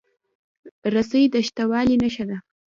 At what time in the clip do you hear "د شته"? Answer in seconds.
1.33-1.63